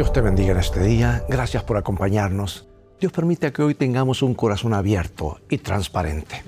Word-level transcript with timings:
Dios 0.00 0.14
te 0.14 0.22
bendiga 0.22 0.52
en 0.52 0.56
este 0.56 0.82
día. 0.82 1.26
Gracias 1.28 1.62
por 1.62 1.76
acompañarnos. 1.76 2.66
Dios 2.98 3.12
permite 3.12 3.52
que 3.52 3.62
hoy 3.62 3.74
tengamos 3.74 4.22
un 4.22 4.32
corazón 4.32 4.72
abierto 4.72 5.40
y 5.50 5.58
transparente. 5.58 6.42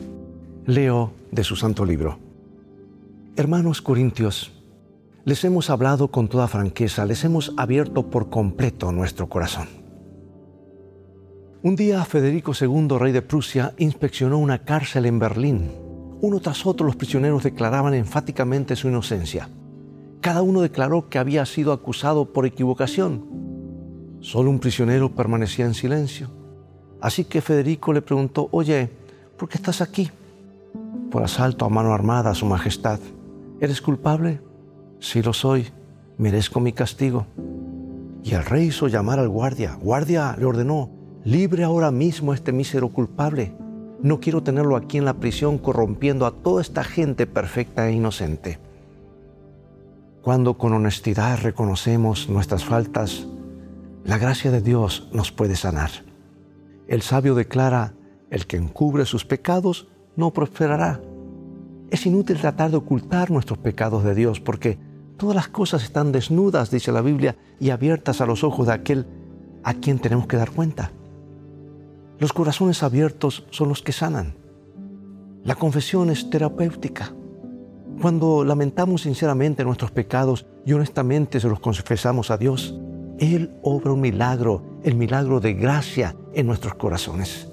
Leo 0.65 1.13
de 1.31 1.45
su 1.45 1.55
santo 1.55 1.85
libro. 1.85 2.19
Hermanos 3.37 3.83
Corintios, 3.83 4.53
les 5.27 5.45
hemos 5.45 5.69
hablado 5.69 6.09
con 6.09 6.29
toda 6.29 6.49
franqueza, 6.49 7.05
les 7.05 7.25
hemos 7.25 7.53
abierto 7.59 8.09
por 8.09 8.31
completo 8.31 8.91
nuestro 8.91 9.29
corazón. 9.29 9.69
Un 11.63 11.77
día 11.77 12.03
Federico 12.07 12.53
II, 12.59 12.97
rey 12.99 13.13
de 13.13 13.21
Prusia, 13.21 13.75
inspeccionó 13.77 14.39
una 14.39 14.65
cárcel 14.65 15.05
en 15.05 15.19
Berlín. 15.19 15.71
Uno 16.23 16.41
tras 16.41 16.65
otro 16.65 16.87
los 16.87 16.97
prisioneros 16.97 17.43
declaraban 17.43 17.93
enfáticamente 17.93 18.77
su 18.77 18.89
inocencia. 18.89 19.51
Cada 20.23 20.41
uno 20.41 20.63
declaró 20.63 21.11
que 21.11 21.19
había 21.19 21.45
sido 21.45 21.73
acusado 21.73 22.33
por 22.33 22.47
equivocación. 22.47 23.42
Solo 24.23 24.51
un 24.51 24.61
prisionero 24.61 25.11
permanecía 25.11 25.67
en 25.67 25.75
silencio. 25.75 26.31
Así 27.01 27.25
que 27.25 27.41
Federico 27.41 27.93
le 27.93 28.03
preguntó, 28.03 28.49
oye, 28.53 28.89
¿por 29.37 29.49
qué 29.49 29.59
estás 29.59 29.81
aquí? 29.81 30.11
Por 31.11 31.25
asalto 31.25 31.65
a 31.65 31.69
mano 31.69 31.93
armada, 31.93 32.33
Su 32.33 32.47
Majestad. 32.47 33.01
¿Eres 33.61 33.83
culpable? 33.83 34.41
Sí 35.01 35.23
lo 35.23 35.33
soy. 35.33 35.67
Merezco 36.19 36.61
mi 36.61 36.73
castigo. 36.73 37.27
Y 38.23 38.35
el 38.35 38.45
rey 38.45 38.69
hizo 38.69 38.87
llamar 38.87 39.19
al 39.19 39.29
guardia. 39.29 39.77
Guardia, 39.83 40.37
le 40.39 40.45
ordenó, 40.45 40.89
libre 41.25 41.65
ahora 41.65 41.91
mismo 41.91 42.31
a 42.31 42.37
este 42.37 42.53
mísero 42.53 42.91
culpable. 42.91 43.53
No 44.03 44.21
quiero 44.21 44.45
tenerlo 44.45 44.77
aquí 44.77 44.99
en 44.99 45.05
la 45.05 45.15
prisión 45.15 45.59
corrompiendo 45.59 46.27
a 46.27 46.31
toda 46.31 46.63
esta 46.63 46.85
gente 46.85 47.27
perfecta 47.27 47.89
e 47.89 47.95
inocente. 47.95 48.61
Cuando 50.23 50.57
con 50.57 50.73
honestidad 50.73 51.41
reconocemos 51.43 52.29
nuestras 52.29 52.65
faltas, 52.65 53.27
la 54.05 54.19
gracia 54.19 54.51
de 54.51 54.61
Dios 54.61 55.09
nos 55.13 55.31
puede 55.31 55.57
sanar. 55.57 55.91
El 56.89 57.03
sabio 57.03 57.35
declara, 57.35 57.95
el 58.31 58.47
que 58.47 58.57
encubre 58.57 59.07
sus 59.07 59.25
pecados 59.25 59.89
no 60.17 60.33
prosperará. 60.33 61.01
Es 61.91 62.07
inútil 62.07 62.39
tratar 62.39 62.71
de 62.71 62.79
ocultar 62.79 63.31
nuestros 63.31 63.59
pecados 63.59 64.03
de 64.05 64.15
Dios 64.15 64.41
porque 64.41 64.79
todas 65.17 65.37
las 65.37 65.49
cosas 65.49 65.85
están 65.85 66.11
desnudas, 66.11 66.71
dice 66.71 66.91
la 66.91 67.03
Biblia, 67.03 67.37
y 67.61 67.71
abiertas 67.71 68.21
a 68.21 68.27
los 68.27 68.43
ojos 68.43 68.67
de 68.67 68.73
aquel 68.73 69.07
a 69.63 69.75
quien 69.75 69.99
tenemos 69.99 70.27
que 70.27 70.37
dar 70.37 70.51
cuenta. 70.51 70.91
Los 72.19 72.33
corazones 72.33 72.83
abiertos 72.83 73.47
son 73.51 73.69
los 73.69 73.83
que 73.83 73.93
sanan. 73.93 74.35
La 75.45 75.55
confesión 75.55 76.11
es 76.11 76.29
terapéutica. 76.31 77.13
Cuando 78.01 78.45
lamentamos 78.45 79.03
sinceramente 79.03 79.65
nuestros 79.65 79.91
pecados 79.91 80.47
y 80.65 80.73
honestamente 80.73 81.41
se 81.41 81.49
los 81.49 81.61
confesamos 81.61 82.31
a 82.31 82.39
Dios, 82.39 82.75
Él 83.23 83.53
obra 83.63 83.93
un 83.93 84.01
milagro, 84.01 84.63
el 84.83 84.97
milagro 84.97 85.39
de 85.39 85.55
gracia 85.55 86.17
en 86.35 86.45
nuestros 86.45 86.75
corazones. 86.75 87.47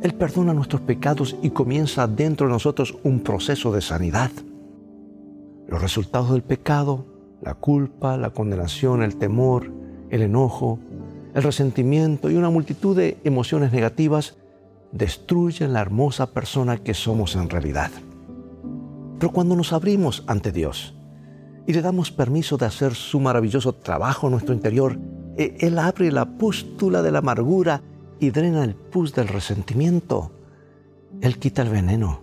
Él 0.00 0.14
perdona 0.14 0.54
nuestros 0.54 0.80
pecados 0.82 1.34
y 1.42 1.50
comienza 1.50 2.06
dentro 2.06 2.46
de 2.46 2.52
nosotros 2.52 2.96
un 3.02 3.18
proceso 3.18 3.72
de 3.72 3.80
sanidad. 3.80 4.30
Los 5.66 5.82
resultados 5.82 6.30
del 6.30 6.42
pecado, 6.42 7.04
la 7.42 7.54
culpa, 7.54 8.16
la 8.16 8.30
condenación, 8.30 9.02
el 9.02 9.16
temor, 9.16 9.72
el 10.08 10.22
enojo, 10.22 10.78
el 11.34 11.42
resentimiento 11.42 12.30
y 12.30 12.36
una 12.36 12.48
multitud 12.48 12.96
de 12.96 13.18
emociones 13.24 13.72
negativas 13.72 14.36
destruyen 14.92 15.72
la 15.72 15.80
hermosa 15.80 16.30
persona 16.30 16.78
que 16.78 16.94
somos 16.94 17.34
en 17.34 17.50
realidad. 17.50 17.90
Pero 19.18 19.32
cuando 19.32 19.56
nos 19.56 19.72
abrimos 19.72 20.22
ante 20.28 20.52
Dios 20.52 20.94
y 21.68 21.74
le 21.74 21.82
damos 21.82 22.10
permiso 22.10 22.56
de 22.56 22.64
hacer 22.64 22.94
su 22.94 23.20
maravilloso 23.20 23.74
trabajo 23.74 24.26
en 24.26 24.30
nuestro 24.32 24.54
interior, 24.54 24.98
e, 25.36 25.54
Él 25.60 25.78
abre 25.78 26.10
la 26.10 26.24
pústula 26.24 27.02
de 27.02 27.12
la 27.12 27.18
amargura 27.18 27.82
y 28.18 28.30
drena 28.30 28.64
el 28.64 28.74
pus 28.74 29.12
del 29.14 29.28
resentimiento. 29.28 30.30
Él 31.20 31.38
quita 31.38 31.60
el 31.60 31.68
veneno. 31.68 32.22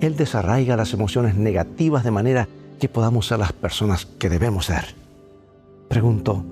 Él 0.00 0.16
desarraiga 0.16 0.76
las 0.76 0.92
emociones 0.92 1.34
negativas 1.34 2.04
de 2.04 2.12
manera 2.12 2.46
que 2.78 2.88
podamos 2.88 3.26
ser 3.26 3.40
las 3.40 3.52
personas 3.52 4.06
que 4.06 4.30
debemos 4.30 4.66
ser. 4.66 4.94
Pregunto, 5.88 6.44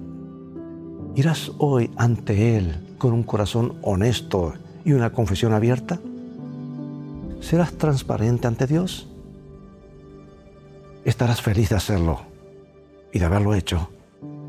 ¿irás 1.15 1.53
hoy 1.59 1.89
ante 1.95 2.57
Él 2.57 2.97
con 2.99 3.13
un 3.13 3.23
corazón 3.23 3.75
honesto 3.81 4.55
y 4.85 4.93
una 4.93 5.11
confesión 5.11 5.53
abierta? 5.53 6.01
¿Serás 7.41 7.75
transparente 7.75 8.49
ante 8.49 8.67
Dios? 8.67 9.07
Estarás 11.05 11.43
feliz 11.43 11.71
de 11.71 11.77
hacerlo 11.77 12.21
y 13.13 13.19
de 13.19 13.25
haberlo 13.25 13.55
hecho, 13.55 13.91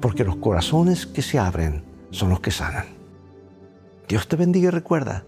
porque 0.01 0.23
los 0.23 0.37
corazones 0.37 1.05
que 1.05 1.21
se 1.21 1.39
abren 1.39 1.83
son 2.11 2.29
los 2.29 2.39
que 2.39 2.51
sanan. 2.51 2.85
Dios 4.07 4.27
te 4.27 4.35
bendiga 4.35 4.67
y 4.67 4.71
recuerda, 4.71 5.25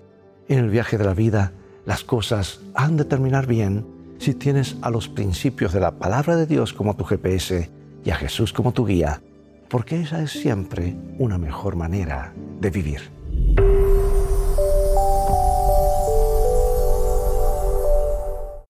en 0.48 0.60
el 0.60 0.70
viaje 0.70 0.98
de 0.98 1.06
la 1.06 1.14
vida 1.14 1.54
las 1.86 2.04
cosas 2.04 2.62
han 2.74 2.98
de 2.98 3.06
terminar 3.06 3.48
bien 3.48 3.86
si 4.18 4.34
tienes 4.34 4.78
a 4.82 4.90
los 4.90 5.08
principios 5.08 5.74
de 5.74 5.80
la 5.80 5.92
palabra 5.92 6.36
de 6.36 6.46
Dios 6.46 6.74
como 6.74 6.96
tu 6.96 7.04
GPS 7.06 7.70
y 8.04 8.10
a 8.10 8.16
Jesús 8.16 8.54
como 8.54 8.72
tu 8.72 8.86
guía, 8.86 9.22
porque 9.70 10.02
esa 10.02 10.22
es 10.22 10.32
siempre 10.32 10.96
una 11.18 11.38
mejor 11.38 11.76
manera 11.76 12.34
de 12.60 12.70
vivir. 12.70 13.21